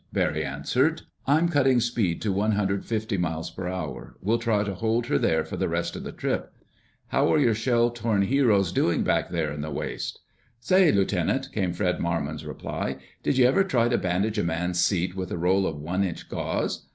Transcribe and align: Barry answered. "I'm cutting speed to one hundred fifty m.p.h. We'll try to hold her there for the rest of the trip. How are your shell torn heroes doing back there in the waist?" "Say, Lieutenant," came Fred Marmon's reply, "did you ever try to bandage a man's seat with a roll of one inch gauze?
Barry 0.11 0.43
answered. 0.43 1.03
"I'm 1.27 1.47
cutting 1.47 1.79
speed 1.79 2.23
to 2.23 2.31
one 2.33 2.53
hundred 2.53 2.85
fifty 2.85 3.17
m.p.h. 3.23 3.53
We'll 4.19 4.39
try 4.39 4.63
to 4.63 4.73
hold 4.73 5.05
her 5.05 5.19
there 5.19 5.45
for 5.45 5.57
the 5.57 5.69
rest 5.69 5.95
of 5.95 6.01
the 6.01 6.11
trip. 6.11 6.51
How 7.09 7.31
are 7.31 7.37
your 7.37 7.53
shell 7.53 7.91
torn 7.91 8.23
heroes 8.23 8.71
doing 8.71 9.03
back 9.03 9.29
there 9.29 9.51
in 9.51 9.61
the 9.61 9.69
waist?" 9.69 10.19
"Say, 10.59 10.91
Lieutenant," 10.91 11.51
came 11.51 11.71
Fred 11.71 11.99
Marmon's 11.99 12.47
reply, 12.47 12.97
"did 13.21 13.37
you 13.37 13.45
ever 13.45 13.63
try 13.63 13.89
to 13.89 13.97
bandage 13.99 14.39
a 14.39 14.43
man's 14.43 14.79
seat 14.79 15.15
with 15.15 15.29
a 15.31 15.37
roll 15.37 15.67
of 15.67 15.77
one 15.77 16.03
inch 16.03 16.27
gauze? 16.29 16.87